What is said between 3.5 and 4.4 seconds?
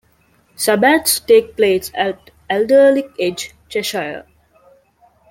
Cheshire.